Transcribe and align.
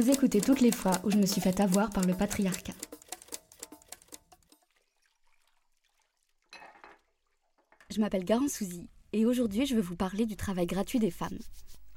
Vous 0.00 0.08
écoutez 0.08 0.40
toutes 0.40 0.62
les 0.62 0.72
fois 0.72 0.92
où 1.04 1.10
je 1.10 1.18
me 1.18 1.26
suis 1.26 1.42
fait 1.42 1.60
avoir 1.60 1.90
par 1.90 2.06
le 2.06 2.14
patriarcat. 2.14 2.72
Je 7.90 8.00
m'appelle 8.00 8.24
Garance 8.24 8.52
Souzy 8.52 8.88
et 9.12 9.26
aujourd'hui 9.26 9.66
je 9.66 9.74
vais 9.74 9.82
vous 9.82 9.96
parler 9.96 10.24
du 10.24 10.36
travail 10.36 10.64
gratuit 10.64 11.00
des 11.00 11.10
femmes. 11.10 11.38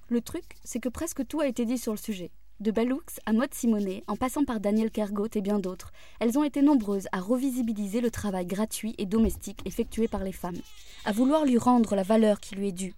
Le 0.10 0.20
truc, 0.20 0.44
c'est 0.66 0.82
que 0.82 0.90
presque 0.90 1.26
tout 1.26 1.40
a 1.40 1.48
été 1.48 1.64
dit 1.64 1.78
sur 1.78 1.94
le 1.94 1.98
sujet. 1.98 2.32
De 2.60 2.72
Bellux 2.72 3.22
à 3.26 3.32
Maud 3.32 3.54
Simonet, 3.54 4.04
en 4.08 4.18
passant 4.18 4.44
par 4.44 4.60
Daniel 4.60 4.92
Kergot 4.92 5.30
et 5.36 5.42
bien 5.42 5.60
d'autres, 5.60 5.94
elles 6.20 6.38
ont 6.38 6.44
été 6.44 6.62
nombreuses 6.62 7.08
à 7.14 7.22
revisibiliser 7.22 8.02
le 8.02 8.12
travail 8.12 8.46
gratuit 8.46 8.96
et 8.98 9.05
domestique 9.05 9.62
effectué 9.63 10.10
par 10.10 10.26
les 10.26 10.34
femmes, 10.34 10.60
à 11.05 11.13
vouloir 11.13 11.46
lui 11.46 11.58
rendre 11.58 11.96
la 11.96 12.04
valeur 12.04 12.41
qui 12.41 12.55
lui 12.55 12.68
est 12.68 12.74
due. 12.74 12.96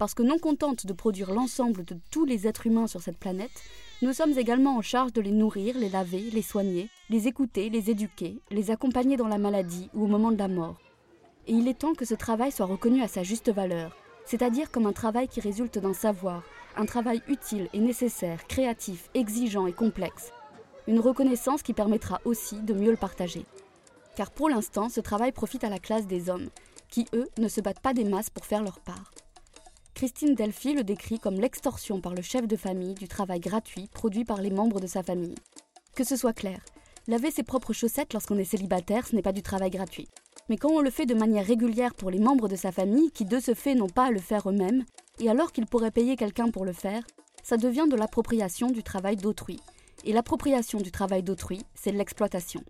Parce 0.00 0.14
que 0.14 0.24
non 0.24 0.40
contentes 0.40 0.84
de 0.84 0.92
produire 0.92 1.30
l'ensemble 1.30 1.84
de 1.84 1.96
tous 2.10 2.24
les 2.24 2.48
êtres 2.48 2.66
humains 2.66 2.88
sur 2.88 3.02
cette 3.02 3.18
planète, 3.18 3.62
nous 4.02 4.12
sommes 4.12 4.36
également 4.36 4.76
en 4.76 4.82
charge 4.82 5.12
de 5.12 5.20
les 5.20 5.30
nourrir, 5.30 5.78
les 5.78 5.88
laver, 5.88 6.28
les 6.32 6.42
soigner, 6.42 6.90
les 7.08 7.28
écouter, 7.28 7.70
les 7.70 7.88
éduquer, 7.88 8.40
les 8.50 8.72
accompagner 8.72 9.16
dans 9.16 9.28
la 9.28 9.38
maladie 9.38 9.90
ou 9.94 10.04
au 10.04 10.08
moment 10.08 10.32
de 10.32 10.38
la 10.38 10.48
mort. 10.48 10.80
Et 11.46 11.52
il 11.52 11.68
est 11.68 11.78
temps 11.78 11.94
que 11.94 12.04
ce 12.04 12.14
travail 12.14 12.50
soit 12.50 12.66
reconnu 12.66 13.00
à 13.00 13.06
sa 13.06 13.22
juste 13.22 13.52
valeur, 13.52 13.96
c'est-à-dire 14.24 14.72
comme 14.72 14.86
un 14.86 14.92
travail 14.92 15.28
qui 15.28 15.40
résulte 15.40 15.78
d'un 15.78 15.94
savoir, 15.94 16.42
un 16.76 16.84
travail 16.84 17.22
utile 17.28 17.68
et 17.72 17.78
nécessaire, 17.78 18.44
créatif, 18.48 19.08
exigeant 19.14 19.68
et 19.68 19.72
complexe. 19.72 20.32
Une 20.88 20.98
reconnaissance 20.98 21.62
qui 21.62 21.72
permettra 21.72 22.20
aussi 22.24 22.60
de 22.60 22.74
mieux 22.74 22.90
le 22.90 22.96
partager. 22.96 23.46
Car 24.16 24.32
pour 24.32 24.48
l'instant, 24.48 24.88
ce 24.88 25.00
travail 25.00 25.30
profite 25.30 25.62
à 25.62 25.70
la 25.70 25.78
classe 25.78 26.08
des 26.08 26.28
hommes, 26.28 26.48
qui, 26.88 27.06
eux, 27.14 27.28
ne 27.38 27.46
se 27.46 27.60
battent 27.60 27.80
pas 27.80 27.94
des 27.94 28.04
masses 28.04 28.30
pour 28.30 28.46
faire 28.46 28.64
leur 28.64 28.80
part. 28.80 29.12
Christine 29.94 30.34
Delphi 30.34 30.72
le 30.74 30.84
décrit 30.84 31.18
comme 31.18 31.38
l'extorsion 31.38 32.00
par 32.00 32.14
le 32.14 32.22
chef 32.22 32.48
de 32.48 32.56
famille 32.56 32.94
du 32.94 33.06
travail 33.06 33.40
gratuit 33.40 33.88
produit 33.92 34.24
par 34.24 34.40
les 34.40 34.50
membres 34.50 34.80
de 34.80 34.86
sa 34.86 35.02
famille. 35.02 35.34
Que 35.94 36.02
ce 36.02 36.16
soit 36.16 36.32
clair, 36.32 36.58
laver 37.06 37.30
ses 37.30 37.42
propres 37.42 37.72
chaussettes 37.72 38.12
lorsqu'on 38.12 38.38
est 38.38 38.44
célibataire, 38.44 39.06
ce 39.06 39.14
n'est 39.14 39.22
pas 39.22 39.32
du 39.32 39.42
travail 39.42 39.70
gratuit. 39.70 40.08
Mais 40.48 40.56
quand 40.56 40.70
on 40.70 40.80
le 40.80 40.90
fait 40.90 41.06
de 41.06 41.14
manière 41.14 41.46
régulière 41.46 41.94
pour 41.94 42.10
les 42.10 42.18
membres 42.18 42.48
de 42.48 42.56
sa 42.56 42.72
famille, 42.72 43.12
qui 43.12 43.24
de 43.24 43.38
ce 43.38 43.54
fait 43.54 43.74
n'ont 43.74 43.88
pas 43.88 44.06
à 44.06 44.10
le 44.10 44.18
faire 44.18 44.48
eux-mêmes, 44.48 44.84
et 45.20 45.28
alors 45.28 45.52
qu'ils 45.52 45.66
pourraient 45.66 45.92
payer 45.92 46.16
quelqu'un 46.16 46.50
pour 46.50 46.64
le 46.64 46.72
faire, 46.72 47.04
ça 47.44 47.56
devient 47.56 47.86
de 47.88 47.96
l'appropriation 47.96 48.68
du 48.68 48.82
travail 48.82 49.16
d'autrui. 49.16 49.60
Et 50.04 50.12
l'appropriation 50.12 50.78
du 50.78 50.90
travail 50.90 51.22
d'autrui, 51.22 51.60
c'est 51.74 51.92
de 51.92 51.98
l'exploitation. 51.98 52.64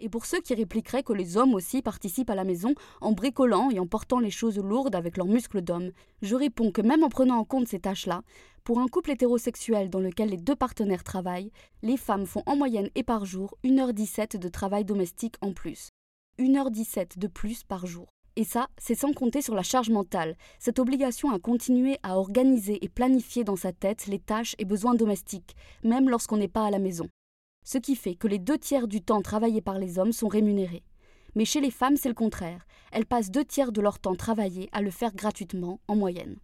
Et 0.00 0.08
pour 0.08 0.24
ceux 0.24 0.40
qui 0.40 0.54
répliqueraient 0.54 1.02
que 1.02 1.12
les 1.12 1.36
hommes 1.36 1.54
aussi 1.54 1.82
participent 1.82 2.30
à 2.30 2.34
la 2.34 2.44
maison 2.44 2.74
en 3.02 3.12
bricolant 3.12 3.70
et 3.70 3.78
en 3.78 3.86
portant 3.86 4.18
les 4.18 4.30
choses 4.30 4.58
lourdes 4.58 4.94
avec 4.94 5.18
leurs 5.18 5.26
muscles 5.26 5.60
d'homme, 5.60 5.92
je 6.22 6.34
réponds 6.34 6.72
que 6.72 6.80
même 6.80 7.04
en 7.04 7.10
prenant 7.10 7.36
en 7.36 7.44
compte 7.44 7.68
ces 7.68 7.80
tâches-là, 7.80 8.22
pour 8.64 8.78
un 8.78 8.88
couple 8.88 9.10
hétérosexuel 9.10 9.90
dans 9.90 10.00
lequel 10.00 10.30
les 10.30 10.38
deux 10.38 10.56
partenaires 10.56 11.04
travaillent, 11.04 11.52
les 11.82 11.98
femmes 11.98 12.26
font 12.26 12.42
en 12.46 12.56
moyenne 12.56 12.88
et 12.94 13.02
par 13.02 13.26
jour 13.26 13.58
1h17 13.62 14.38
de 14.38 14.48
travail 14.48 14.86
domestique 14.86 15.36
en 15.42 15.52
plus. 15.52 15.90
1h17 16.38 17.18
de 17.18 17.26
plus 17.26 17.62
par 17.62 17.84
jour. 17.84 18.08
Et 18.36 18.44
ça, 18.44 18.68
c'est 18.78 18.94
sans 18.94 19.12
compter 19.12 19.42
sur 19.42 19.54
la 19.54 19.62
charge 19.62 19.90
mentale, 19.90 20.36
cette 20.58 20.78
obligation 20.78 21.30
à 21.30 21.38
continuer 21.38 21.98
à 22.02 22.16
organiser 22.16 22.82
et 22.82 22.88
planifier 22.88 23.44
dans 23.44 23.56
sa 23.56 23.72
tête 23.72 24.06
les 24.06 24.18
tâches 24.18 24.54
et 24.58 24.64
besoins 24.64 24.94
domestiques, 24.94 25.56
même 25.82 26.08
lorsqu'on 26.08 26.38
n'est 26.38 26.48
pas 26.48 26.64
à 26.64 26.70
la 26.70 26.78
maison. 26.78 27.08
Ce 27.64 27.78
qui 27.78 27.96
fait 27.96 28.14
que 28.14 28.28
les 28.28 28.38
deux 28.38 28.58
tiers 28.58 28.88
du 28.88 29.02
temps 29.02 29.22
travaillé 29.22 29.60
par 29.60 29.78
les 29.78 29.98
hommes 29.98 30.12
sont 30.12 30.28
rémunérés. 30.28 30.82
Mais 31.34 31.44
chez 31.44 31.60
les 31.60 31.70
femmes, 31.70 31.96
c'est 31.96 32.08
le 32.08 32.14
contraire. 32.14 32.66
Elles 32.92 33.06
passent 33.06 33.30
deux 33.30 33.44
tiers 33.44 33.72
de 33.72 33.80
leur 33.80 33.98
temps 33.98 34.16
travaillé 34.16 34.68
à 34.72 34.82
le 34.82 34.90
faire 34.90 35.14
gratuitement, 35.14 35.80
en 35.86 35.96
moyenne. 35.96 36.38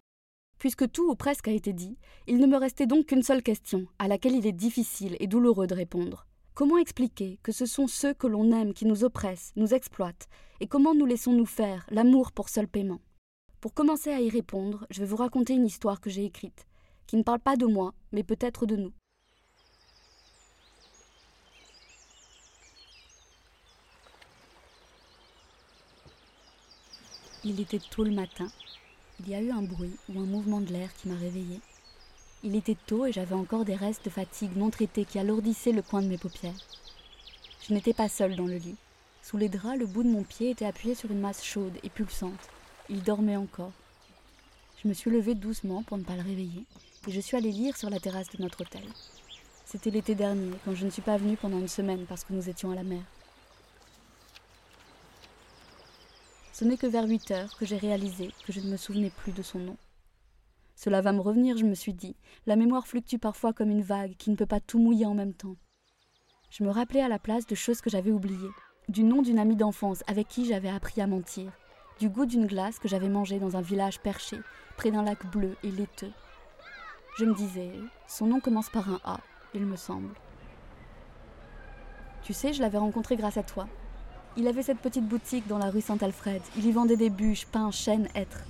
Puisque 0.59 0.89
tout 0.91 1.09
ou 1.09 1.15
presque 1.15 1.47
a 1.47 1.51
été 1.51 1.73
dit, 1.73 1.97
il 2.25 2.37
ne 2.37 2.47
me 2.47 2.57
restait 2.57 2.87
donc 2.87 3.07
qu'une 3.07 3.23
seule 3.23 3.43
question, 3.43 3.85
à 3.99 4.07
laquelle 4.07 4.35
il 4.35 4.47
est 4.47 4.51
difficile 4.51 5.17
et 5.19 5.27
douloureux 5.27 5.67
de 5.67 5.75
répondre. 5.75 6.25
Comment 6.55 6.77
expliquer 6.77 7.37
que 7.43 7.51
ce 7.51 7.67
sont 7.67 7.85
ceux 7.87 8.15
que 8.15 8.25
l'on 8.25 8.51
aime 8.51 8.73
qui 8.73 8.85
nous 8.85 9.03
oppressent, 9.03 9.51
nous 9.55 9.75
exploitent, 9.75 10.27
et 10.59 10.67
comment 10.67 10.95
nous 10.95 11.05
laissons-nous 11.05 11.45
faire 11.45 11.85
l'amour 11.91 12.31
pour 12.31 12.49
seul 12.49 12.67
paiement? 12.67 13.01
Pour 13.61 13.75
commencer 13.75 14.09
à 14.09 14.21
y 14.21 14.29
répondre, 14.29 14.87
je 14.89 15.01
vais 15.01 15.05
vous 15.05 15.17
raconter 15.17 15.53
une 15.53 15.67
histoire 15.67 16.01
que 16.01 16.09
j'ai 16.09 16.25
écrite, 16.25 16.65
qui 17.05 17.17
ne 17.17 17.23
parle 17.23 17.39
pas 17.39 17.57
de 17.57 17.67
moi, 17.67 17.93
mais 18.11 18.23
peut-être 18.23 18.65
de 18.65 18.75
nous. 18.75 18.93
Il 27.49 27.61
était 27.61 27.79
tôt 27.79 28.03
le 28.03 28.11
matin. 28.11 28.49
Il 29.21 29.29
y 29.29 29.33
a 29.33 29.41
eu 29.41 29.51
un 29.51 29.61
bruit 29.61 29.95
ou 30.09 30.19
un 30.19 30.25
mouvement 30.25 30.59
de 30.59 30.73
l'air 30.73 30.93
qui 30.93 31.07
m'a 31.07 31.15
réveillée. 31.15 31.61
Il 32.43 32.57
était 32.57 32.75
tôt 32.87 33.05
et 33.05 33.13
j'avais 33.13 33.35
encore 33.35 33.63
des 33.63 33.73
restes 33.73 34.03
de 34.03 34.09
fatigue 34.09 34.57
non 34.57 34.69
traités 34.69 35.05
qui 35.05 35.17
alourdissaient 35.17 35.71
le 35.71 35.81
coin 35.81 36.01
de 36.01 36.09
mes 36.09 36.17
paupières. 36.17 36.59
Je 37.65 37.73
n'étais 37.73 37.93
pas 37.93 38.09
seule 38.09 38.35
dans 38.35 38.47
le 38.47 38.57
lit. 38.57 38.75
Sous 39.23 39.37
les 39.37 39.47
draps, 39.47 39.79
le 39.79 39.85
bout 39.85 40.03
de 40.03 40.09
mon 40.09 40.23
pied 40.23 40.49
était 40.49 40.65
appuyé 40.65 40.93
sur 40.93 41.09
une 41.09 41.21
masse 41.21 41.41
chaude 41.41 41.77
et 41.83 41.89
pulsante. 41.89 42.49
Il 42.89 43.01
dormait 43.01 43.37
encore. 43.37 43.71
Je 44.83 44.89
me 44.89 44.93
suis 44.93 45.09
levée 45.09 45.33
doucement 45.33 45.83
pour 45.83 45.97
ne 45.97 46.03
pas 46.03 46.17
le 46.17 46.23
réveiller 46.23 46.65
et 47.07 47.11
je 47.11 47.21
suis 47.21 47.37
allée 47.37 47.53
lire 47.53 47.77
sur 47.77 47.89
la 47.89 48.01
terrasse 48.01 48.29
de 48.35 48.43
notre 48.43 48.59
hôtel. 48.59 48.83
C'était 49.63 49.91
l'été 49.91 50.15
dernier, 50.15 50.51
quand 50.65 50.75
je 50.75 50.83
ne 50.83 50.91
suis 50.91 51.01
pas 51.01 51.15
venue 51.15 51.37
pendant 51.37 51.59
une 51.59 51.69
semaine 51.69 52.05
parce 52.09 52.25
que 52.25 52.33
nous 52.33 52.49
étions 52.49 52.71
à 52.71 52.75
la 52.75 52.83
mer. 52.83 53.03
Ce 56.57 56.65
n'est 56.65 56.77
que 56.77 56.87
vers 56.87 57.07
8 57.07 57.29
heures 57.29 57.55
que 57.55 57.67
j'ai 57.67 57.77
réalisé 57.77 58.31
que 58.43 58.51
je 58.51 58.59
ne 58.61 58.71
me 58.71 58.77
souvenais 58.77 59.11
plus 59.11 59.31
de 59.31 59.43
son 59.43 59.59
nom. 59.59 59.77
Cela 60.75 61.01
va 61.01 61.11
me 61.11 61.19
revenir, 61.19 61.55
je 61.55 61.65
me 61.65 61.75
suis 61.75 61.93
dit. 61.93 62.15
La 62.47 62.55
mémoire 62.55 62.87
fluctue 62.87 63.19
parfois 63.19 63.53
comme 63.53 63.69
une 63.69 63.83
vague 63.83 64.15
qui 64.17 64.31
ne 64.31 64.35
peut 64.35 64.47
pas 64.47 64.59
tout 64.59 64.79
mouiller 64.79 65.05
en 65.05 65.13
même 65.13 65.35
temps. 65.35 65.55
Je 66.49 66.63
me 66.63 66.71
rappelais 66.71 67.03
à 67.03 67.09
la 67.09 67.19
place 67.19 67.45
de 67.45 67.53
choses 67.53 67.79
que 67.79 67.91
j'avais 67.91 68.09
oubliées, 68.09 68.49
du 68.89 69.03
nom 69.03 69.21
d'une 69.21 69.37
amie 69.37 69.55
d'enfance 69.55 70.03
avec 70.07 70.29
qui 70.29 70.47
j'avais 70.47 70.67
appris 70.67 70.99
à 70.99 71.05
mentir, 71.05 71.51
du 71.99 72.09
goût 72.09 72.25
d'une 72.25 72.47
glace 72.47 72.79
que 72.79 72.87
j'avais 72.87 73.07
mangée 73.07 73.37
dans 73.37 73.55
un 73.55 73.61
village 73.61 73.99
perché, 73.99 74.39
près 74.77 74.89
d'un 74.89 75.03
lac 75.03 75.27
bleu 75.27 75.55
et 75.61 75.69
laiteux. 75.69 76.11
Je 77.19 77.25
me 77.25 77.35
disais, 77.35 77.69
son 78.07 78.25
nom 78.25 78.39
commence 78.39 78.71
par 78.71 78.89
un 78.89 78.99
A, 79.03 79.19
il 79.53 79.63
me 79.63 79.75
semble. 79.75 80.15
Tu 82.23 82.33
sais, 82.33 82.51
je 82.51 82.61
l'avais 82.61 82.79
rencontré 82.79 83.15
grâce 83.15 83.37
à 83.37 83.43
toi. 83.43 83.67
Il 84.39 84.47
avait 84.47 84.61
cette 84.61 84.77
petite 84.77 85.07
boutique 85.07 85.47
dans 85.47 85.57
la 85.57 85.71
rue 85.71 85.81
Saint-Alfred. 85.81 86.43
Il 86.57 86.67
y 86.67 86.71
vendait 86.71 86.95
des 86.95 87.09
bûches, 87.09 87.47
pains, 87.47 87.71
chênes, 87.71 88.07
hêtres. 88.13 88.43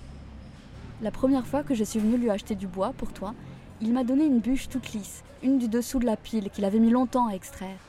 La 1.01 1.11
première 1.11 1.47
fois 1.47 1.63
que 1.63 1.75
je 1.75 1.85
suis 1.85 1.99
venue 1.99 2.17
lui 2.17 2.29
acheter 2.29 2.55
du 2.55 2.67
bois 2.67 2.91
pour 2.97 3.13
toi, 3.13 3.33
il 3.79 3.93
m'a 3.93 4.03
donné 4.03 4.25
une 4.25 4.39
bûche 4.39 4.67
toute 4.67 4.91
lisse, 4.91 5.23
une 5.43 5.59
du 5.59 5.69
dessous 5.69 5.99
de 5.99 6.05
la 6.05 6.17
pile 6.17 6.49
qu'il 6.49 6.65
avait 6.65 6.79
mis 6.79 6.89
longtemps 6.89 7.29
à 7.29 7.35
extraire. 7.35 7.79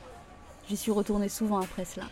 J'y 0.69 0.77
suis 0.77 0.93
retournée 0.93 1.27
souvent 1.27 1.59
après 1.59 1.83
cela. 1.83 2.05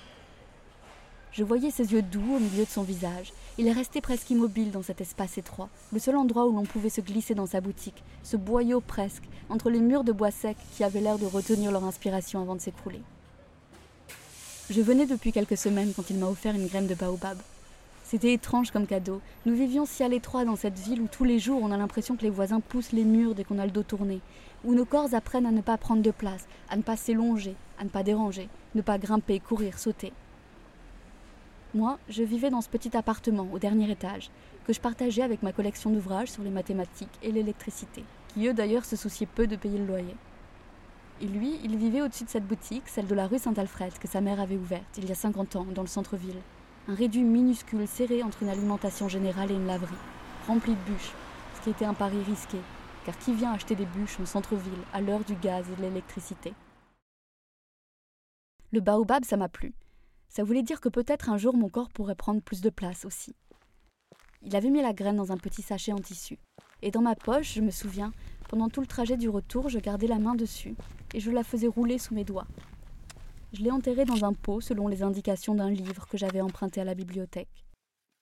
Je 1.31 1.45
voyais 1.45 1.71
ses 1.71 1.93
yeux 1.93 2.01
doux 2.01 2.35
au 2.35 2.39
milieu 2.39 2.65
de 2.65 2.69
son 2.69 2.83
visage. 2.83 3.31
Il 3.57 3.65
est 3.65 3.71
resté 3.71 4.01
presque 4.01 4.29
immobile 4.29 4.71
dans 4.71 4.83
cet 4.83 4.99
espace 4.99 5.37
étroit, 5.37 5.69
le 5.93 5.99
seul 5.99 6.17
endroit 6.17 6.47
où 6.47 6.51
l'on 6.51 6.65
pouvait 6.65 6.89
se 6.89 6.99
glisser 6.99 7.33
dans 7.33 7.45
sa 7.45 7.61
boutique, 7.61 8.03
ce 8.23 8.35
boyau 8.35 8.81
presque, 8.81 9.23
entre 9.47 9.69
les 9.69 9.79
murs 9.79 10.03
de 10.03 10.11
bois 10.11 10.31
sec 10.31 10.57
qui 10.75 10.83
avaient 10.83 10.99
l'air 10.99 11.17
de 11.17 11.25
retenir 11.25 11.71
leur 11.71 11.85
inspiration 11.85 12.41
avant 12.41 12.55
de 12.55 12.61
s'écrouler. 12.61 13.01
Je 14.69 14.81
venais 14.81 15.05
depuis 15.05 15.31
quelques 15.31 15.55
semaines 15.55 15.93
quand 15.95 16.09
il 16.09 16.17
m'a 16.17 16.27
offert 16.27 16.53
une 16.53 16.67
graine 16.67 16.87
de 16.87 16.93
baobab. 16.93 17.37
C'était 18.03 18.33
étrange 18.33 18.71
comme 18.71 18.85
cadeau. 18.85 19.21
Nous 19.45 19.55
vivions 19.55 19.85
si 19.85 20.03
à 20.03 20.09
l'étroit 20.09 20.43
dans 20.43 20.57
cette 20.57 20.77
ville 20.77 20.99
où 20.99 21.07
tous 21.07 21.23
les 21.23 21.39
jours 21.39 21.61
on 21.63 21.71
a 21.71 21.77
l'impression 21.77 22.17
que 22.17 22.23
les 22.23 22.29
voisins 22.29 22.59
poussent 22.59 22.91
les 22.91 23.05
murs 23.05 23.33
dès 23.33 23.45
qu'on 23.45 23.59
a 23.59 23.65
le 23.65 23.71
dos 23.71 23.83
tourné, 23.83 24.19
où 24.65 24.75
nos 24.75 24.83
corps 24.83 25.13
apprennent 25.13 25.45
à 25.45 25.51
ne 25.51 25.61
pas 25.61 25.77
prendre 25.77 26.01
de 26.01 26.11
place, 26.11 26.47
à 26.69 26.75
ne 26.75 26.81
pas 26.81 26.97
s'élonger, 26.97 27.55
à 27.79 27.85
ne 27.85 27.89
pas 27.89 28.03
déranger, 28.03 28.49
ne 28.75 28.81
pas 28.81 28.97
grimper, 28.97 29.39
courir, 29.39 29.79
sauter. 29.79 30.11
Moi, 31.73 31.97
je 32.09 32.23
vivais 32.23 32.49
dans 32.49 32.61
ce 32.61 32.69
petit 32.69 32.97
appartement 32.97 33.47
au 33.53 33.59
dernier 33.59 33.89
étage, 33.89 34.31
que 34.65 34.73
je 34.73 34.81
partageais 34.81 35.23
avec 35.23 35.43
ma 35.43 35.53
collection 35.53 35.91
d'ouvrages 35.91 36.31
sur 36.31 36.43
les 36.43 36.49
mathématiques 36.49 37.07
et 37.23 37.31
l'électricité, 37.31 38.03
qui 38.33 38.45
eux 38.47 38.53
d'ailleurs 38.53 38.83
se 38.83 38.97
souciaient 38.97 39.27
peu 39.27 39.47
de 39.47 39.55
payer 39.55 39.77
le 39.77 39.85
loyer. 39.85 40.15
Et 41.21 41.27
lui, 41.27 41.59
il 41.63 41.77
vivait 41.77 42.01
au-dessus 42.01 42.25
de 42.25 42.29
cette 42.29 42.47
boutique, 42.47 42.87
celle 42.87 43.07
de 43.07 43.15
la 43.15 43.27
rue 43.27 43.39
Saint-Alfred, 43.39 43.97
que 43.97 44.07
sa 44.07 44.21
mère 44.21 44.39
avait 44.39 44.57
ouverte 44.57 44.97
il 44.97 45.09
y 45.09 45.11
a 45.11 45.15
50 45.15 45.55
ans, 45.55 45.65
dans 45.73 45.81
le 45.81 45.87
centre-ville 45.87 46.41
un 46.87 46.95
réduit 46.95 47.23
minuscule 47.23 47.85
serré 47.85 48.23
entre 48.23 48.43
une 48.43 48.49
alimentation 48.49 49.09
générale 49.09 49.51
et 49.51 49.55
une 49.55 49.67
laverie, 49.67 49.93
rempli 50.47 50.73
de 50.73 50.91
bûches, 50.91 51.11
ce 51.55 51.61
qui 51.63 51.69
était 51.69 51.85
un 51.85 51.93
pari 51.93 52.21
risqué, 52.23 52.57
car 53.05 53.17
qui 53.17 53.33
vient 53.33 53.51
acheter 53.51 53.75
des 53.75 53.85
bûches 53.85 54.19
en 54.21 54.25
centre-ville 54.25 54.71
à 54.93 55.01
l'heure 55.01 55.23
du 55.25 55.35
gaz 55.35 55.65
et 55.69 55.75
de 55.75 55.81
l'électricité? 55.81 56.53
Le 58.71 58.79
baobab, 58.79 59.25
ça 59.25 59.35
m'a 59.35 59.49
plu. 59.49 59.73
Ça 60.29 60.43
voulait 60.43 60.63
dire 60.63 60.79
que 60.79 60.89
peut-être 60.89 61.29
un 61.29 61.37
jour 61.37 61.55
mon 61.55 61.69
corps 61.69 61.89
pourrait 61.89 62.15
prendre 62.15 62.41
plus 62.41 62.61
de 62.61 62.69
place 62.69 63.03
aussi. 63.03 63.35
Il 64.41 64.55
avait 64.55 64.69
mis 64.69 64.81
la 64.81 64.93
graine 64.93 65.17
dans 65.17 65.31
un 65.31 65.37
petit 65.37 65.61
sachet 65.61 65.91
en 65.91 65.99
tissu. 65.99 66.37
Et 66.81 66.91
dans 66.91 67.01
ma 67.01 67.15
poche, 67.15 67.55
je 67.55 67.61
me 67.61 67.71
souviens, 67.71 68.13
pendant 68.49 68.69
tout 68.69 68.81
le 68.81 68.87
trajet 68.87 69.17
du 69.17 69.27
retour, 69.27 69.67
je 69.67 69.79
gardais 69.79 70.07
la 70.07 70.19
main 70.19 70.35
dessus 70.35 70.75
et 71.13 71.19
je 71.19 71.31
la 71.31 71.43
faisais 71.43 71.67
rouler 71.67 71.97
sous 71.97 72.13
mes 72.13 72.23
doigts, 72.23 72.47
je 73.53 73.63
l'ai 73.63 73.71
enterré 73.71 74.03
dans 74.03 74.25
un 74.25 74.33
pot 74.33 74.59
selon 74.59 74.87
les 74.87 75.03
indications 75.03 75.55
d'un 75.55 75.69
livre 75.69 76.05
que 76.07 76.17
j'avais 76.17 76.41
emprunté 76.41 76.81
à 76.81 76.83
la 76.83 76.95
bibliothèque. 76.95 77.65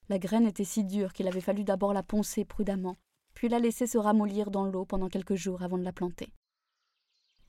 La 0.08 0.20
graine 0.20 0.46
était 0.46 0.64
si 0.64 0.84
dure 0.84 1.14
qu'il 1.14 1.28
avait 1.28 1.42
fallu 1.42 1.64
d'abord 1.64 1.94
la 1.94 2.04
poncer 2.04 2.46
prudemment, 2.46 2.98
puis 3.34 3.50
la 3.50 3.58
laisser 3.58 3.88
se 3.88 3.98
ramollir 3.98 4.52
dans 4.52 4.66
l'eau 4.66 4.86
pendant 4.86 5.10
quelques 5.10 5.36
jours 5.36 5.64
avant 5.64 5.80
de 5.80 5.84
la 5.84 5.92
planter. 5.92 6.32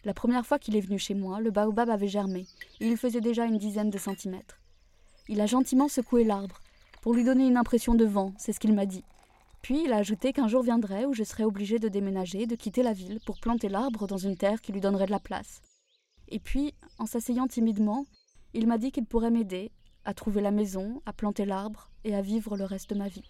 La 0.04 0.14
première 0.14 0.46
fois 0.46 0.58
qu'il 0.58 0.74
est 0.74 0.80
venu 0.80 0.98
chez 0.98 1.14
moi, 1.14 1.38
le 1.38 1.50
baobab 1.50 1.90
avait 1.90 2.08
germé, 2.08 2.46
et 2.80 2.86
il 2.86 2.96
faisait 2.96 3.20
déjà 3.20 3.44
une 3.44 3.58
dizaine 3.58 3.90
de 3.90 3.98
centimètres. 3.98 4.58
Il 5.28 5.40
a 5.42 5.46
gentiment 5.46 5.88
secoué 5.88 6.24
l'arbre, 6.24 6.60
pour 7.02 7.12
lui 7.12 7.24
donner 7.24 7.46
une 7.46 7.58
impression 7.58 7.94
de 7.94 8.06
vent, 8.06 8.32
c'est 8.38 8.52
ce 8.52 8.60
qu'il 8.60 8.72
m'a 8.72 8.86
dit. 8.86 9.04
Puis 9.66 9.82
il 9.84 9.92
a 9.92 9.96
ajouté 9.96 10.32
qu'un 10.32 10.46
jour 10.46 10.62
viendrait 10.62 11.06
où 11.06 11.12
je 11.12 11.24
serais 11.24 11.42
obligé 11.42 11.80
de 11.80 11.88
déménager, 11.88 12.46
de 12.46 12.54
quitter 12.54 12.84
la 12.84 12.92
ville, 12.92 13.18
pour 13.26 13.40
planter 13.40 13.68
l'arbre 13.68 14.06
dans 14.06 14.16
une 14.16 14.36
terre 14.36 14.60
qui 14.60 14.70
lui 14.70 14.80
donnerait 14.80 15.06
de 15.06 15.10
la 15.10 15.18
place. 15.18 15.60
Et 16.28 16.38
puis, 16.38 16.72
en 17.00 17.06
s'asseyant 17.06 17.48
timidement, 17.48 18.06
il 18.54 18.68
m'a 18.68 18.78
dit 18.78 18.92
qu'il 18.92 19.06
pourrait 19.06 19.32
m'aider 19.32 19.72
à 20.04 20.14
trouver 20.14 20.40
la 20.40 20.52
maison, 20.52 21.02
à 21.04 21.12
planter 21.12 21.44
l'arbre 21.44 21.90
et 22.04 22.14
à 22.14 22.22
vivre 22.22 22.56
le 22.56 22.62
reste 22.62 22.90
de 22.90 22.94
ma 22.94 23.08
vie. 23.08 23.24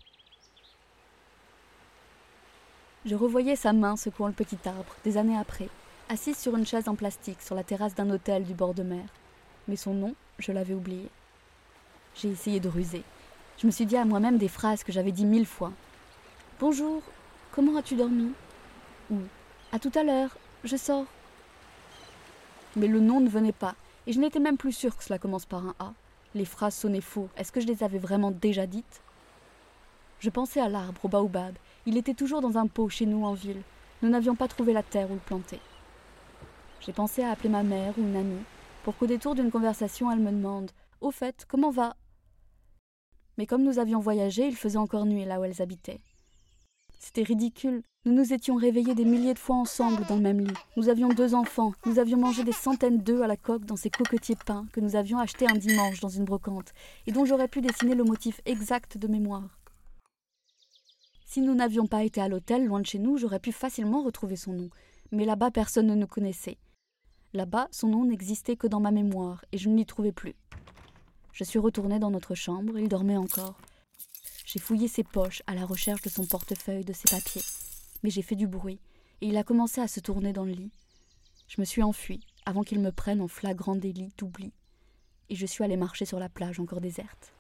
Je 3.07 3.15
revoyais 3.15 3.57
sa 3.57 3.73
main 3.73 3.97
secouant 3.97 4.27
le 4.27 4.35
petit 4.35 4.59
arbre, 4.67 4.95
des 5.05 5.17
années 5.17 5.39
après, 5.39 5.71
assise 6.11 6.37
sur 6.37 6.55
une 6.55 6.67
chaise 6.67 6.87
en 6.89 6.97
plastique 6.97 7.41
sur 7.41 7.55
la 7.55 7.65
terrasse 7.65 7.95
d'un 7.95 8.11
hôtel 8.11 8.45
du 8.45 8.53
bord 8.53 8.75
de 8.75 8.83
mer. 8.83 9.09
Mais 9.69 9.77
son 9.77 9.95
nom, 9.95 10.15
je 10.39 10.53
l'avais 10.53 10.75
oublié. 10.75 11.09
J'ai 12.15 12.29
essayé 12.29 12.61
de 12.61 12.69
ruser. 12.69 13.05
Je 13.57 13.67
me 13.67 13.73
suis 13.73 13.87
dit 13.87 13.97
à 13.97 14.05
moi-même 14.05 14.37
des 14.37 14.49
phrases 14.49 14.85
que 14.85 14.93
j'avais 14.93 15.13
dit 15.13 15.25
mille 15.25 15.47
fois. 15.47 15.73
Bonjour, 16.59 17.03
comment 17.53 17.77
as-tu 17.77 17.97
dormi? 17.97 18.33
Ou 19.11 19.17
À 19.73 19.79
tout 19.79 19.93
à 19.95 20.03
l'heure, 20.03 20.39
je 20.65 20.75
sors. 20.77 21.05
Mais 22.77 22.87
le 22.87 22.99
nom 22.99 23.21
ne 23.21 23.29
venait 23.29 23.53
pas, 23.53 23.75
et 24.07 24.13
je 24.15 24.19
n'étais 24.19 24.41
même 24.41 24.57
plus 24.57 24.73
sûre 24.73 24.97
que 24.97 25.05
cela 25.05 25.19
commence 25.19 25.45
par 25.45 25.67
un 25.67 25.75
A. 25.79 25.93
Les 26.35 26.47
phrases 26.47 26.75
sonnaient 26.75 27.03
faux. 27.03 27.29
Est-ce 27.37 27.53
que 27.53 27.61
je 27.61 27.67
les 27.67 27.83
avais 27.83 27.99
vraiment 27.99 28.31
déjà 28.31 28.67
dites? 28.67 29.03
Je 30.19 30.31
pensais 30.31 30.63
à 30.63 30.71
l'arbre, 30.71 31.05
au 31.05 31.09
baobab. 31.09 31.55
Il 31.85 31.99
était 31.99 32.15
toujours 32.15 32.41
dans 32.41 32.57
un 32.57 32.69
pot 32.69 32.89
chez 32.89 33.05
nous 33.05 33.27
en 33.27 33.35
ville. 33.35 33.61
Nous 34.01 34.09
n'avions 34.09 34.35
pas 34.35 34.49
trouvé 34.49 34.73
la 34.73 34.83
terre 34.83 35.11
où 35.11 35.15
le 35.15 35.21
planter. 35.21 35.61
J'ai 36.81 36.95
pensé 36.95 37.23
à 37.23 37.33
appeler 37.33 37.51
ma 37.51 37.65
mère 37.65 37.93
ou 37.99 38.01
une 38.01 38.17
amie, 38.17 38.45
pour 38.83 38.97
qu'au 38.97 39.07
détour 39.07 39.35
d'une 39.35 39.51
conversation, 39.51 40.11
elle 40.11 40.21
me 40.21 40.33
demande 40.33 40.71
Au 41.03 41.11
fait, 41.11 41.45
comment 41.47 41.71
va? 41.71 41.97
Mais 43.37 43.45
comme 43.45 43.63
nous 43.63 43.79
avions 43.79 44.01
voyagé, 44.01 44.47
il 44.47 44.57
faisait 44.57 44.79
encore 44.79 45.05
nuit 45.05 45.27
là 45.27 45.39
où 45.39 45.45
elles 45.45 45.61
habitaient. 45.61 46.01
C'était 46.99 47.23
ridicule. 47.23 47.83
Nous 48.05 48.13
nous 48.13 48.33
étions 48.33 48.55
réveillés 48.57 48.95
des 48.95 49.05
milliers 49.05 49.35
de 49.35 49.39
fois 49.39 49.57
ensemble 49.57 50.05
dans 50.09 50.17
le 50.17 50.23
même 50.23 50.41
lit. 50.41 50.55
Nous 50.77 50.89
avions 50.89 51.09
deux 51.09 51.35
enfants. 51.35 51.73
Nous 51.85 51.99
avions 51.99 52.19
mangé 52.19 52.45
des 52.45 52.53
centaines 52.53 52.99
d'œufs 52.99 53.23
à 53.23 53.27
la 53.27 53.37
coque 53.37 53.65
dans 53.65 53.77
ces 53.77 53.91
cocotiers 53.91 54.37
peints 54.37 54.67
que 54.73 54.81
nous 54.81 54.97
avions 54.97 55.19
achetés 55.19 55.47
un 55.49 55.57
dimanche 55.57 56.01
dans 56.01 56.09
une 56.09 56.25
brocante 56.25 56.73
et 57.07 57.13
dont 57.13 57.25
j'aurais 57.25 57.49
pu 57.49 57.61
dessiner 57.61 57.95
le 57.95 58.05
motif 58.05 58.41
exact 58.45 58.99
de 58.99 59.09
mémoire. 59.09 59.59
Si 61.27 61.41
nous 61.41 61.55
n'avions 61.55 61.87
pas 61.87 62.05
été 62.05 62.21
à 62.21 62.29
l'hôtel 62.29 62.65
loin 62.65 62.81
de 62.81 62.87
chez 62.87 62.99
nous, 62.99 63.19
j'aurais 63.19 63.41
pu 63.41 63.53
facilement 63.53 64.03
retrouver 64.03 64.37
son 64.37 64.53
nom. 64.53 64.71
Mais 65.11 65.25
là-bas, 65.25 65.51
personne 65.51 65.87
ne 65.87 65.95
nous 65.95 66.07
connaissait. 66.07 66.59
Là-bas, 67.35 67.69
son 67.73 67.89
nom 67.89 68.05
n'existait 68.05 68.57
que 68.57 68.67
dans 68.67 68.81
ma 68.81 68.93
mémoire 68.93 69.45
et 69.53 69.59
je 69.59 69.69
ne 69.69 69.77
l'y 69.77 69.85
trouvais 69.85 70.13
plus. 70.13 70.35
Je 71.33 71.45
suis 71.45 71.59
retournée 71.59 71.99
dans 71.99 72.11
notre 72.11 72.35
chambre, 72.35 72.79
il 72.79 72.89
dormait 72.89 73.17
encore. 73.17 73.59
J'ai 74.57 74.63
fouillé 74.63 74.89
ses 74.89 75.05
poches 75.05 75.43
à 75.47 75.55
la 75.55 75.67
recherche 75.67 76.01
de 76.01 76.09
son 76.09 76.25
portefeuille, 76.25 76.83
de 76.83 76.95
ses 76.95 77.15
papiers. 77.15 77.43
Mais 78.03 78.09
j'ai 78.09 78.23
fait 78.23 78.37
du 78.37 78.47
bruit, 78.47 78.81
et 79.21 79.27
il 79.27 79.37
a 79.37 79.45
commencé 79.45 79.83
à 79.83 79.87
se 79.87 80.01
tourner 80.01 80.33
dans 80.33 80.47
le 80.47 80.53
lit. 80.53 80.73
Je 81.47 81.61
me 81.61 81.67
suis 81.67 81.83
enfuie, 81.83 82.27
avant 82.47 82.63
qu'il 82.63 82.81
me 82.81 82.91
prenne 82.91 83.21
en 83.21 83.29
flagrant 83.29 83.77
délit 83.77 84.15
d'oubli, 84.17 84.55
et 85.29 85.35
je 85.35 85.45
suis 85.45 85.63
allée 85.63 85.77
marcher 85.77 86.07
sur 86.07 86.19
la 86.19 86.31
plage 86.31 86.59
encore 86.59 86.81
déserte. 86.81 87.35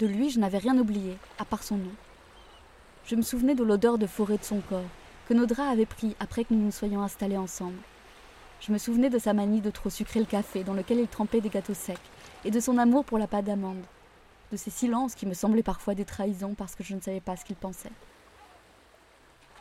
De 0.00 0.08
lui, 0.08 0.30
je 0.30 0.40
n'avais 0.40 0.58
rien 0.58 0.76
oublié, 0.76 1.16
à 1.38 1.44
part 1.44 1.62
son 1.62 1.76
nom. 1.76 1.94
Je 3.04 3.14
me 3.14 3.22
souvenais 3.22 3.54
de 3.54 3.62
l'odeur 3.62 3.98
de 3.98 4.08
forêt 4.08 4.38
de 4.38 4.42
son 4.42 4.60
corps, 4.62 4.82
que 5.28 5.34
nos 5.34 5.46
draps 5.46 5.70
avaient 5.70 5.86
pris 5.86 6.16
après 6.18 6.42
que 6.42 6.54
nous 6.54 6.64
nous 6.64 6.72
soyons 6.72 7.02
installés 7.02 7.36
ensemble. 7.36 7.78
Je 8.60 8.72
me 8.72 8.78
souvenais 8.78 9.10
de 9.10 9.18
sa 9.20 9.32
manie 9.32 9.60
de 9.60 9.70
trop 9.70 9.90
sucrer 9.90 10.18
le 10.18 10.26
café 10.26 10.64
dans 10.64 10.74
lequel 10.74 10.98
il 10.98 11.06
trempait 11.06 11.40
des 11.40 11.50
gâteaux 11.50 11.72
secs, 11.72 11.96
et 12.44 12.50
de 12.50 12.58
son 12.58 12.78
amour 12.78 13.04
pour 13.04 13.18
la 13.18 13.28
pâte 13.28 13.44
d'amande 13.44 13.84
de 14.50 14.56
ces 14.56 14.70
silences 14.70 15.14
qui 15.14 15.26
me 15.26 15.34
semblaient 15.34 15.62
parfois 15.62 15.94
des 15.94 16.04
trahisons 16.04 16.54
parce 16.54 16.74
que 16.74 16.84
je 16.84 16.94
ne 16.94 17.00
savais 17.00 17.20
pas 17.20 17.36
ce 17.36 17.44
qu'il 17.44 17.56
pensait. 17.56 17.92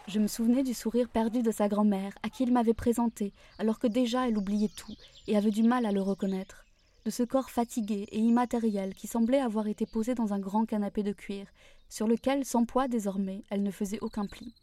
Je 0.08 0.20
me 0.20 0.28
souvenais 0.28 0.64
du 0.64 0.74
sourire 0.74 1.08
perdu 1.08 1.44
de 1.44 1.52
sa 1.52 1.68
grand-mère, 1.68 2.14
à 2.24 2.30
qui 2.30 2.44
il 2.44 2.52
m'avait 2.52 2.74
présenté, 2.74 3.32
alors 3.60 3.78
que 3.78 3.86
déjà 3.86 4.28
elle 4.28 4.38
oubliait 4.38 4.72
tout 4.76 4.96
et 5.28 5.38
avait 5.38 5.52
du 5.52 5.62
mal 5.62 5.86
à 5.86 5.92
le 5.92 6.02
reconnaître, 6.02 6.66
de 7.06 7.12
ce 7.12 7.22
corps 7.22 7.52
fatigué 7.52 8.08
et 8.12 8.18
immatériel 8.18 8.96
qui 8.96 9.06
semblait 9.06 9.40
avoir 9.40 9.68
été 9.68 9.86
posé 9.86 10.16
dans 10.16 10.34
un 10.34 10.40
grand 10.40 10.66
canapé 10.66 11.04
de 11.04 11.12
cuir, 11.12 11.46
sur 11.90 12.08
lequel, 12.08 12.44
sans 12.44 12.66
poids 12.66 12.88
désormais, 12.88 13.44
elle 13.50 13.62
ne 13.62 13.72
faisait 13.72 14.00
aucun 14.02 14.26
pli. 14.26 14.54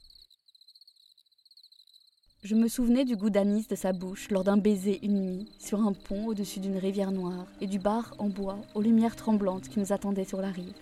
Je 2.44 2.54
me 2.54 2.68
souvenais 2.68 3.04
du 3.04 3.16
goût 3.16 3.30
d'anis 3.30 3.66
de 3.66 3.74
sa 3.74 3.92
bouche 3.92 4.30
lors 4.30 4.44
d'un 4.44 4.56
baiser 4.56 5.04
une 5.04 5.20
nuit, 5.20 5.48
sur 5.58 5.80
un 5.80 5.92
pont 5.92 6.26
au-dessus 6.26 6.60
d'une 6.60 6.76
rivière 6.76 7.10
noire, 7.10 7.46
et 7.60 7.66
du 7.66 7.78
bar 7.78 8.14
en 8.18 8.28
bois 8.28 8.60
aux 8.74 8.82
lumières 8.82 9.16
tremblantes 9.16 9.68
qui 9.68 9.80
nous 9.80 9.92
attendaient 9.92 10.24
sur 10.24 10.40
la 10.40 10.50
rive. 10.50 10.74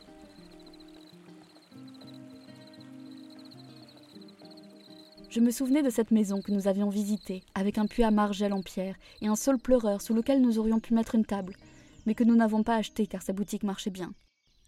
Je 5.30 5.40
me 5.40 5.50
souvenais 5.50 5.82
de 5.82 5.90
cette 5.90 6.10
maison 6.10 6.42
que 6.42 6.52
nous 6.52 6.68
avions 6.68 6.90
visitée, 6.90 7.42
avec 7.54 7.78
un 7.78 7.86
puits 7.86 8.04
à 8.04 8.10
margelle 8.10 8.52
en 8.52 8.62
pierre 8.62 8.96
et 9.22 9.28
un 9.28 9.36
sol 9.36 9.58
pleureur 9.58 10.02
sous 10.02 10.14
lequel 10.14 10.42
nous 10.42 10.58
aurions 10.58 10.80
pu 10.80 10.92
mettre 10.92 11.14
une 11.14 11.24
table, 11.24 11.56
mais 12.04 12.14
que 12.14 12.24
nous 12.24 12.36
n'avons 12.36 12.62
pas 12.62 12.76
acheté 12.76 13.06
car 13.06 13.22
sa 13.22 13.32
boutique 13.32 13.62
marchait 13.62 13.90
bien. 13.90 14.12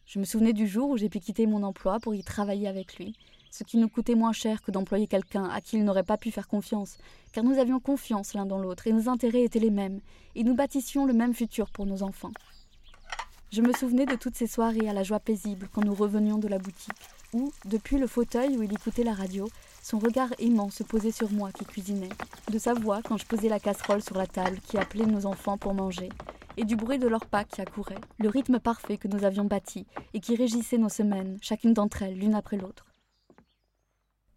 Je 0.06 0.19
me 0.19 0.25
souvenais 0.25 0.53
du 0.53 0.67
jour 0.67 0.91
où 0.91 0.97
j'ai 0.97 1.09
pu 1.09 1.19
quitter 1.19 1.47
mon 1.47 1.62
emploi 1.62 1.99
pour 2.00 2.15
y 2.15 2.23
travailler 2.23 2.69
avec 2.69 2.97
lui, 2.97 3.15
ce 3.56 3.64
qui 3.64 3.79
nous 3.79 3.88
coûtait 3.88 4.14
moins 4.14 4.32
cher 4.32 4.61
que 4.61 4.70
d'employer 4.70 5.06
quelqu'un 5.06 5.44
à 5.44 5.62
qui 5.62 5.79
il 5.79 5.85
n'aurait 5.85 6.03
pas 6.03 6.19
pu 6.19 6.31
faire 6.31 6.47
confiance, 6.47 6.99
car 7.32 7.43
nous 7.43 7.58
avions 7.58 7.81
confiance 7.81 8.35
l'un 8.35 8.44
dans 8.44 8.58
l'autre 8.58 8.87
et 8.87 8.93
nos 8.93 9.08
intérêts 9.08 9.44
étaient 9.44 9.58
les 9.58 9.70
mêmes, 9.70 10.00
et 10.35 10.44
nous 10.44 10.55
bâtissions 10.55 11.06
le 11.06 11.14
même 11.14 11.32
futur 11.32 11.70
pour 11.70 11.87
nos 11.87 12.03
enfants. 12.03 12.32
Je 13.50 13.62
me 13.62 13.73
souvenais 13.73 14.05
de 14.05 14.14
toutes 14.14 14.37
ces 14.37 14.47
soirées 14.47 14.91
à 14.91 14.93
la 14.93 15.05
joie 15.05 15.20
paisible 15.20 15.70
quand 15.73 15.82
nous 15.82 15.94
revenions 15.94 16.37
de 16.37 16.49
la 16.49 16.58
boutique, 16.58 16.93
où, 17.32 17.50
depuis 17.64 17.97
le 17.97 18.06
fauteuil 18.06 18.58
où 18.58 18.62
il 18.62 18.75
écoutait 18.75 19.05
la 19.05 19.14
radio, 19.14 19.49
son 19.82 19.99
regard 19.99 20.35
aimant 20.38 20.69
se 20.69 20.82
posait 20.82 21.11
sur 21.11 21.31
moi 21.31 21.50
qui 21.50 21.64
cuisinais, 21.64 22.11
de 22.53 22.58
sa 22.58 22.75
voix 22.75 23.00
quand 23.03 23.17
je 23.17 23.25
posais 23.25 23.49
la 23.49 23.61
casserole 23.61 24.03
sur 24.03 24.19
la 24.19 24.26
table 24.26 24.58
qui 24.69 24.76
appelait 24.76 25.06
nos 25.06 25.25
enfants 25.25 25.56
pour 25.56 25.73
manger, 25.73 26.11
et 26.58 26.64
du 26.64 26.76
bruit 26.76 26.99
de 26.99 27.08
leurs 27.08 27.25
pas 27.25 27.44
qui 27.44 27.63
accouraient, 27.63 27.94
le 28.19 28.29
rythme 28.29 28.58
parfait 28.58 28.98
que 28.98 29.08
nous 29.08 29.25
avions 29.25 29.44
bâti 29.44 29.86
et 30.13 30.20
qui 30.20 30.36
régissait 30.36 30.77
nos 30.77 30.91
semaines, 30.91 31.39
chacune 31.41 31.72
d'entre 31.72 32.03
elles, 32.03 32.19
l'une 32.19 32.34
après 32.34 32.58
l'autre. 32.58 32.85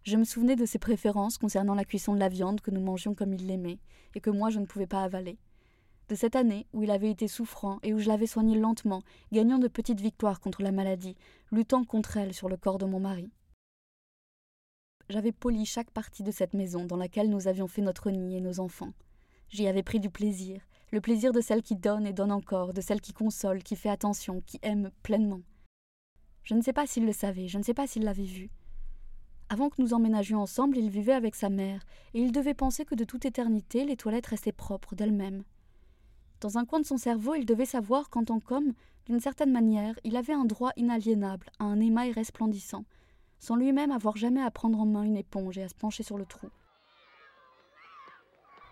Je 0.10 0.18
me 0.18 0.24
souvenais 0.24 0.56
de 0.56 0.66
ses 0.66 0.80
préférences 0.80 1.38
concernant 1.38 1.76
la 1.76 1.86
cuisson 1.86 2.16
de 2.16 2.20
la 2.20 2.30
viande 2.30 2.62
que 2.62 2.72
nous 2.72 2.82
mangions 2.82 3.14
comme 3.14 3.32
il 3.32 3.46
l'aimait, 3.46 3.78
et 4.16 4.20
que 4.20 4.32
moi 4.32 4.50
je 4.50 4.60
ne 4.60 4.66
pouvais 4.66 4.88
pas 4.88 5.04
avaler. 5.04 5.38
De 6.08 6.16
cette 6.16 6.36
année 6.36 6.66
où 6.74 6.82
il 6.82 6.90
avait 6.90 7.12
été 7.12 7.28
souffrant 7.28 7.78
et 7.84 7.94
où 7.94 8.00
je 8.00 8.08
l'avais 8.08 8.26
soigné 8.26 8.58
lentement, 8.58 9.04
gagnant 9.32 9.60
de 9.60 9.68
petites 9.68 10.02
victoires 10.02 10.40
contre 10.40 10.64
la 10.64 10.72
maladie, 10.72 11.16
luttant 11.52 11.84
contre 11.84 12.18
elle 12.18 12.34
sur 12.34 12.50
le 12.50 12.58
corps 12.58 12.80
de 12.80 12.88
mon 12.88 13.00
mari. 13.00 13.30
J'avais 15.10 15.32
poli 15.32 15.64
chaque 15.64 15.92
partie 15.92 16.24
de 16.24 16.32
cette 16.32 16.56
maison 16.56 16.86
dans 16.86 16.98
laquelle 16.98 17.30
nous 17.30 17.48
avions 17.48 17.68
fait 17.68 17.84
notre 17.84 18.10
nid 18.10 18.36
et 18.36 18.42
nos 18.42 18.60
enfants. 18.60 18.94
J'y 19.50 19.68
avais 19.68 19.84
pris 19.84 20.00
du 20.00 20.10
plaisir, 20.10 20.60
le 20.92 21.02
plaisir 21.02 21.34
de 21.34 21.42
celle 21.42 21.62
qui 21.62 21.76
donne 21.76 22.08
et 22.08 22.14
donne 22.14 22.32
encore, 22.32 22.74
de 22.74 22.82
celle 22.82 23.00
qui 23.00 23.14
console, 23.14 23.62
qui 23.62 23.76
fait 23.76 23.90
attention, 23.90 24.42
qui 24.42 24.58
aime 24.64 24.90
pleinement. 25.04 25.42
Je 26.42 26.56
ne 26.56 26.64
sais 26.64 26.74
pas 26.74 26.88
s'il 26.88 27.06
le 27.06 27.14
savait, 27.14 27.48
je 27.48 27.60
ne 27.60 27.64
sais 27.64 27.76
pas 27.76 27.86
s'il 27.86 28.06
l'avait 28.06 28.24
vu, 28.24 28.50
avant 29.50 29.70
que 29.70 29.82
nous 29.82 29.94
emménagions 29.94 30.42
ensemble, 30.42 30.78
il 30.78 30.90
vivait 30.90 31.14
avec 31.14 31.36
sa 31.36 31.50
mère, 31.50 31.82
et 32.14 32.22
il 32.22 32.32
devait 32.32 32.54
penser 32.54 32.86
que 32.86 32.96
de 32.96 33.04
toute 33.04 33.26
éternité, 33.26 33.84
les 33.84 33.98
toilettes 33.98 34.28
restaient 34.28 34.52
propres 34.52 34.96
d'elles-mêmes. 34.96 35.44
Dans 36.40 36.58
un 36.58 36.66
coin 36.66 36.80
de 36.80 36.86
son 36.86 36.98
cerveau, 36.98 37.36
il 37.36 37.46
devait 37.46 37.66
savoir 37.66 38.10
qu'en 38.10 38.24
tant 38.24 38.40
qu'homme, 38.40 38.74
d'une 39.08 39.20
certaine 39.20 39.52
manière, 39.52 39.96
il 40.04 40.16
avait 40.16 40.34
un 40.34 40.46
droit 40.46 40.72
inaliénable 40.78 41.48
à 41.58 41.66
un 41.66 41.80
émail 41.80 42.12
resplendissant, 42.12 42.86
sans 43.40 43.56
lui-même 43.56 43.92
avoir 43.92 44.18
jamais 44.18 44.42
à 44.42 44.52
prendre 44.52 44.80
en 44.80 44.86
main 44.86 45.04
une 45.04 45.18
éponge 45.18 45.58
et 45.58 45.64
à 45.64 45.68
se 45.68 45.74
pencher 45.74 46.04
sur 46.04 46.18
le 46.18 46.26
trou. 46.26 46.48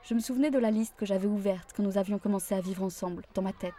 Je 0.03 0.13
me 0.13 0.19
souvenais 0.19 0.51
de 0.51 0.59
la 0.59 0.71
liste 0.71 0.95
que 0.95 1.05
j'avais 1.05 1.27
ouverte 1.27 1.71
quand 1.75 1.83
nous 1.83 1.97
avions 1.97 2.19
commencé 2.19 2.53
à 2.55 2.61
vivre 2.61 2.83
ensemble, 2.83 3.23
dans 3.33 3.41
ma 3.41 3.51
tête. 3.51 3.73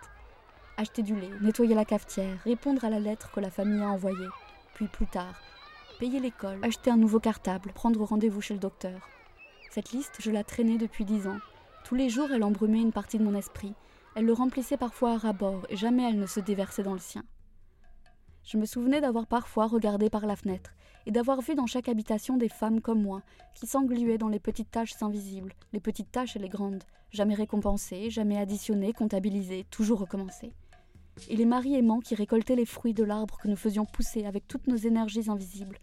Acheter 0.76 1.02
du 1.02 1.14
lait, 1.14 1.30
nettoyer 1.40 1.74
la 1.74 1.84
cafetière, 1.84 2.38
répondre 2.44 2.84
à 2.84 2.90
la 2.90 3.00
lettre 3.00 3.30
que 3.30 3.40
la 3.40 3.50
famille 3.50 3.82
a 3.82 3.88
envoyée, 3.88 4.28
puis 4.74 4.88
plus 4.88 5.06
tard, 5.06 5.40
payer 5.98 6.20
l'école, 6.20 6.60
acheter 6.62 6.90
un 6.90 6.96
nouveau 6.96 7.18
cartable, 7.18 7.72
prendre 7.72 8.04
rendez-vous 8.04 8.40
chez 8.40 8.54
le 8.54 8.60
docteur. 8.60 9.08
Cette 9.70 9.90
liste, 9.90 10.14
je 10.20 10.30
la 10.30 10.44
traînais 10.44 10.78
depuis 10.78 11.04
dix 11.04 11.26
ans. 11.26 11.38
Tous 11.84 11.96
les 11.96 12.08
jours, 12.08 12.30
elle 12.30 12.44
embrumait 12.44 12.80
une 12.80 12.92
partie 12.92 13.18
de 13.18 13.24
mon 13.24 13.34
esprit. 13.34 13.74
Elle 14.14 14.24
le 14.24 14.32
remplissait 14.32 14.76
parfois 14.76 15.14
à 15.14 15.18
rabord, 15.18 15.66
et 15.68 15.76
jamais 15.76 16.08
elle 16.08 16.18
ne 16.18 16.26
se 16.26 16.38
déversait 16.38 16.84
dans 16.84 16.92
le 16.92 17.00
sien. 17.00 17.24
Je 18.44 18.58
me 18.58 18.64
souvenais 18.64 19.00
d'avoir 19.00 19.26
parfois 19.26 19.66
regardé 19.66 20.08
par 20.08 20.24
la 20.24 20.36
fenêtre, 20.36 20.72
et 21.06 21.10
d'avoir 21.10 21.40
vu 21.40 21.56
dans 21.56 21.66
chaque 21.66 21.88
habitation 21.88 22.36
des 22.36 22.48
femmes 22.48 22.80
comme 22.80 23.02
moi, 23.02 23.22
qui 23.54 23.66
s'engluaient 23.66 24.18
dans 24.18 24.28
les 24.28 24.40
petites 24.40 24.70
tâches 24.70 25.02
invisibles, 25.02 25.54
les 25.72 25.80
petites 25.80 26.12
tâches 26.12 26.36
et 26.36 26.40
les 26.40 26.48
grandes, 26.48 26.84
jamais 27.10 27.34
récompensées, 27.34 28.08
jamais 28.10 28.38
additionnées, 28.38 28.92
comptabilisées, 28.92 29.66
toujours 29.70 29.98
recommencées 29.98 30.52
et 31.28 31.36
les 31.36 31.44
maris 31.44 31.74
aimants 31.74 32.00
qui 32.00 32.14
récoltaient 32.14 32.56
les 32.56 32.66
fruits 32.66 32.94
de 32.94 33.04
l'arbre 33.04 33.38
que 33.38 33.48
nous 33.48 33.56
faisions 33.56 33.84
pousser 33.84 34.24
avec 34.24 34.46
toutes 34.46 34.66
nos 34.66 34.76
énergies 34.76 35.28
invisibles, 35.28 35.78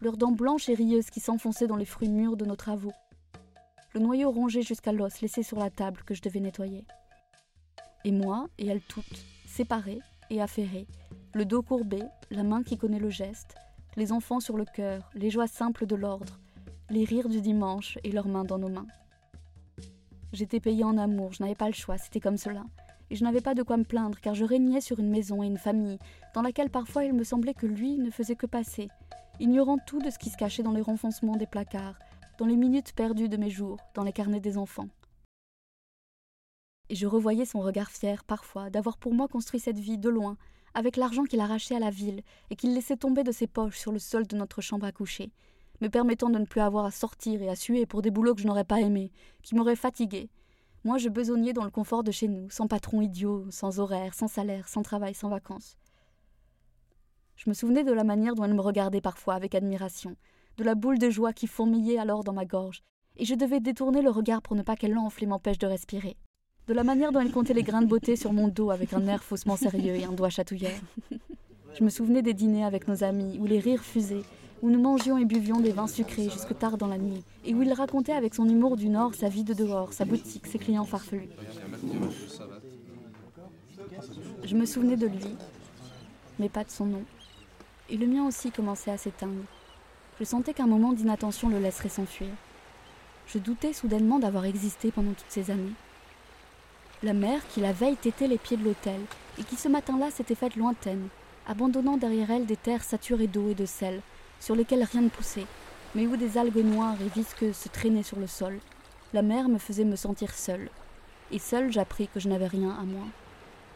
leurs 0.00 0.16
dents 0.16 0.32
blanches 0.32 0.68
et 0.68 0.74
rieuses 0.74 1.10
qui 1.10 1.20
s'enfonçaient 1.20 1.66
dans 1.66 1.76
les 1.76 1.84
fruits 1.84 2.08
mûrs 2.08 2.36
de 2.36 2.44
nos 2.44 2.56
travaux. 2.56 2.92
le 3.92 4.00
noyau 4.00 4.30
rongé 4.30 4.62
jusqu'à 4.62 4.92
l'os 4.92 5.20
laissé 5.20 5.42
sur 5.42 5.58
la 5.58 5.68
table 5.68 6.02
que 6.06 6.14
je 6.14 6.22
devais 6.22 6.40
nettoyer. 6.40 6.84
Et 8.04 8.12
moi 8.12 8.48
et 8.58 8.68
elle 8.68 8.80
toutes, 8.80 9.24
séparées 9.46 9.98
et 10.30 10.40
affairées, 10.40 10.86
le 11.34 11.44
dos 11.44 11.62
courbé, 11.62 12.00
la 12.30 12.44
main 12.44 12.62
qui 12.62 12.78
connaît 12.78 13.00
le 13.00 13.10
geste, 13.10 13.56
les 13.96 14.12
enfants 14.12 14.40
sur 14.40 14.56
le 14.56 14.64
cœur, 14.64 15.10
les 15.14 15.30
joies 15.30 15.48
simples 15.48 15.86
de 15.86 15.96
l'ordre, 15.96 16.38
les 16.88 17.04
rires 17.04 17.28
du 17.28 17.40
dimanche 17.40 17.98
et 18.04 18.12
leurs 18.12 18.28
mains 18.28 18.44
dans 18.44 18.58
nos 18.58 18.68
mains. 18.68 18.86
J'étais 20.32 20.60
payée 20.60 20.84
en 20.84 20.96
amour, 20.96 21.32
je 21.32 21.42
n'avais 21.42 21.56
pas 21.56 21.66
le 21.66 21.74
choix, 21.74 21.98
c'était 21.98 22.20
comme 22.20 22.36
cela. 22.36 22.64
Et 23.10 23.16
je 23.16 23.24
n'avais 23.24 23.40
pas 23.40 23.54
de 23.54 23.64
quoi 23.64 23.76
me 23.76 23.84
plaindre, 23.84 24.20
car 24.20 24.34
je 24.34 24.44
régnais 24.44 24.80
sur 24.80 25.00
une 25.00 25.10
maison 25.10 25.42
et 25.42 25.46
une 25.46 25.58
famille, 25.58 25.98
dans 26.32 26.42
laquelle 26.42 26.70
parfois 26.70 27.04
il 27.04 27.12
me 27.12 27.24
semblait 27.24 27.54
que 27.54 27.66
lui 27.66 27.98
ne 27.98 28.10
faisait 28.10 28.36
que 28.36 28.46
passer, 28.46 28.88
ignorant 29.40 29.78
tout 29.78 30.00
de 30.00 30.10
ce 30.10 30.18
qui 30.18 30.30
se 30.30 30.36
cachait 30.36 30.62
dans 30.62 30.72
les 30.72 30.82
renfoncements 30.82 31.36
des 31.36 31.46
placards, 31.46 31.98
dans 32.38 32.46
les 32.46 32.56
minutes 32.56 32.92
perdues 32.92 33.30
de 33.30 33.38
mes 33.38 33.50
jours, 33.50 33.78
dans 33.94 34.04
les 34.04 34.12
carnets 34.12 34.40
des 34.40 34.58
enfants. 34.58 34.88
Et 36.90 36.94
je 36.94 37.06
revoyais 37.06 37.46
son 37.46 37.60
regard 37.60 37.90
fier, 37.90 38.22
parfois, 38.24 38.68
d'avoir 38.68 38.98
pour 38.98 39.14
moi 39.14 39.28
construit 39.28 39.60
cette 39.60 39.78
vie 39.78 39.98
de 39.98 40.10
loin, 40.10 40.36
avec 40.74 40.96
l'argent 40.96 41.24
qu'il 41.24 41.40
arrachait 41.40 41.74
à 41.74 41.80
la 41.80 41.90
ville 41.90 42.22
et 42.50 42.56
qu'il 42.56 42.74
laissait 42.74 42.96
tomber 42.96 43.24
de 43.24 43.32
ses 43.32 43.46
poches 43.46 43.78
sur 43.78 43.92
le 43.92 43.98
sol 43.98 44.26
de 44.26 44.36
notre 44.36 44.60
chambre 44.60 44.86
à 44.86 44.92
coucher, 44.92 45.32
me 45.80 45.88
permettant 45.88 46.28
de 46.28 46.38
ne 46.38 46.44
plus 46.44 46.60
avoir 46.60 46.84
à 46.84 46.90
sortir 46.90 47.40
et 47.42 47.48
à 47.48 47.56
suer 47.56 47.86
pour 47.86 48.02
des 48.02 48.10
boulots 48.10 48.34
que 48.34 48.42
je 48.42 48.46
n'aurais 48.46 48.64
pas 48.64 48.80
aimés, 48.80 49.10
qui 49.42 49.54
m'auraient 49.54 49.74
fatigué. 49.74 50.28
Moi, 50.84 50.98
je 50.98 51.08
besognais 51.08 51.52
dans 51.52 51.64
le 51.64 51.70
confort 51.70 52.04
de 52.04 52.10
chez 52.10 52.28
nous, 52.28 52.50
sans 52.50 52.66
patron 52.66 53.00
idiot, 53.00 53.46
sans 53.50 53.80
horaire, 53.80 54.14
sans 54.14 54.28
salaire, 54.28 54.68
sans 54.68 54.82
travail, 54.82 55.14
sans 55.14 55.28
vacances. 55.28 55.76
Je 57.42 57.48
me 57.48 57.54
souvenais 57.54 57.84
de 57.84 57.92
la 57.92 58.04
manière 58.04 58.34
dont 58.34 58.44
elle 58.44 58.52
me 58.52 58.60
regardait 58.60 59.00
parfois 59.00 59.32
avec 59.32 59.54
admiration, 59.54 60.14
de 60.58 60.62
la 60.62 60.74
boule 60.74 60.98
de 60.98 61.08
joie 61.08 61.32
qui 61.32 61.46
fourmillait 61.46 61.96
alors 61.96 62.22
dans 62.22 62.34
ma 62.34 62.44
gorge, 62.44 62.82
et 63.16 63.24
je 63.24 63.34
devais 63.34 63.60
détourner 63.60 64.02
le 64.02 64.10
regard 64.10 64.42
pour 64.42 64.56
ne 64.56 64.62
pas 64.62 64.76
qu'elle 64.76 64.92
l'enfle 64.92 65.24
et 65.24 65.26
m'empêche 65.26 65.56
de 65.56 65.66
respirer. 65.66 66.18
De 66.66 66.74
la 66.74 66.84
manière 66.84 67.12
dont 67.12 67.20
elle 67.20 67.32
comptait 67.32 67.54
les 67.54 67.62
grains 67.62 67.80
de 67.80 67.86
beauté 67.86 68.14
sur 68.14 68.34
mon 68.34 68.48
dos 68.48 68.70
avec 68.70 68.92
un 68.92 69.06
air 69.06 69.24
faussement 69.24 69.56
sérieux 69.56 69.94
et 69.94 70.04
un 70.04 70.12
doigt 70.12 70.28
chatouilleur. 70.28 70.78
Je 71.78 71.82
me 71.82 71.88
souvenais 71.88 72.20
des 72.20 72.34
dîners 72.34 72.64
avec 72.66 72.86
nos 72.88 73.04
amis, 73.04 73.38
où 73.40 73.46
les 73.46 73.58
rires 73.58 73.84
fusaient, 73.84 74.24
où 74.60 74.68
nous 74.68 74.82
mangions 74.82 75.16
et 75.16 75.24
buvions 75.24 75.60
des 75.60 75.72
vins 75.72 75.86
sucrés 75.86 76.28
jusque 76.28 76.58
tard 76.58 76.76
dans 76.76 76.88
la 76.88 76.98
nuit, 76.98 77.24
et 77.46 77.54
où 77.54 77.62
il 77.62 77.72
racontait 77.72 78.12
avec 78.12 78.34
son 78.34 78.46
humour 78.46 78.76
du 78.76 78.90
Nord 78.90 79.14
sa 79.14 79.30
vie 79.30 79.44
de 79.44 79.54
dehors, 79.54 79.94
sa 79.94 80.04
boutique, 80.04 80.46
ses 80.46 80.58
clients 80.58 80.84
farfelus. 80.84 81.30
Je 84.44 84.54
me 84.54 84.66
souvenais 84.66 84.96
de 84.98 85.06
lui, 85.06 85.36
mais 86.38 86.50
pas 86.50 86.64
de 86.64 86.70
son 86.70 86.84
nom. 86.84 87.02
Et 87.90 87.96
le 87.96 88.06
mien 88.06 88.24
aussi 88.24 88.52
commençait 88.52 88.92
à 88.92 88.96
s'éteindre. 88.96 89.42
Je 90.20 90.24
sentais 90.24 90.54
qu'un 90.54 90.66
moment 90.66 90.92
d'inattention 90.92 91.48
le 91.48 91.58
laisserait 91.58 91.88
s'enfuir. 91.88 92.28
Je 93.26 93.38
doutais 93.38 93.72
soudainement 93.72 94.18
d'avoir 94.18 94.44
existé 94.44 94.92
pendant 94.92 95.12
toutes 95.12 95.24
ces 95.28 95.50
années. 95.50 95.72
La 97.02 97.14
mère 97.14 97.46
qui 97.48 97.60
la 97.60 97.72
veille 97.72 97.96
tétait 97.96 98.28
les 98.28 98.38
pieds 98.38 98.56
de 98.56 98.64
l'autel, 98.64 99.00
et 99.38 99.44
qui 99.44 99.56
ce 99.56 99.68
matin-là 99.68 100.10
s'était 100.10 100.34
faite 100.34 100.54
lointaine, 100.54 101.08
abandonnant 101.48 101.96
derrière 101.96 102.30
elle 102.30 102.46
des 102.46 102.56
terres 102.56 102.84
saturées 102.84 103.26
d'eau 103.26 103.48
et 103.48 103.54
de 103.54 103.66
sel, 103.66 104.02
sur 104.38 104.54
lesquelles 104.54 104.84
rien 104.84 105.02
ne 105.02 105.08
poussait, 105.08 105.46
mais 105.94 106.06
où 106.06 106.16
des 106.16 106.38
algues 106.38 106.64
noires 106.64 107.00
et 107.00 107.08
visqueuses 107.08 107.56
se 107.56 107.68
traînaient 107.68 108.02
sur 108.02 108.18
le 108.18 108.26
sol. 108.26 108.60
La 109.12 109.22
mer 109.22 109.48
me 109.48 109.58
faisait 109.58 109.84
me 109.84 109.96
sentir 109.96 110.32
seule. 110.34 110.68
Et 111.32 111.38
seule, 111.38 111.72
j'appris 111.72 112.06
que 112.08 112.20
je 112.20 112.28
n'avais 112.28 112.46
rien 112.46 112.70
à 112.70 112.84
moi. 112.84 113.06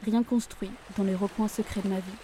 Rien 0.05 0.23
construit 0.23 0.71
dans 0.97 1.05
les 1.05 1.15
recoins 1.15 1.49
secrets 1.49 1.83
de 1.83 1.89
ma 1.89 1.99
vie. 1.99 2.21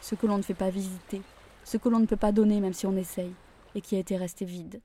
Ce 0.00 0.14
que 0.14 0.26
l'on 0.26 0.38
ne 0.38 0.42
fait 0.42 0.54
pas 0.54 0.70
visiter, 0.70 1.20
ce 1.64 1.76
que 1.76 1.88
l'on 1.88 1.98
ne 1.98 2.06
peut 2.06 2.16
pas 2.16 2.32
donner 2.32 2.60
même 2.60 2.72
si 2.72 2.86
on 2.86 2.96
essaye, 2.96 3.34
et 3.74 3.80
qui 3.80 3.96
a 3.96 3.98
été 3.98 4.16
resté 4.16 4.44
vide. 4.44 4.80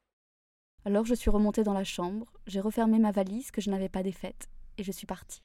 Alors 0.85 1.05
je 1.05 1.13
suis 1.13 1.29
remontée 1.29 1.63
dans 1.63 1.73
la 1.73 1.83
chambre, 1.83 2.25
j'ai 2.47 2.61
refermé 2.61 2.99
ma 2.99 3.11
valise 3.11 3.51
que 3.51 3.61
je 3.61 3.69
n'avais 3.69 3.89
pas 3.89 4.03
défaite, 4.03 4.49
et 4.77 4.83
je 4.83 4.91
suis 4.91 5.07
partie. 5.07 5.41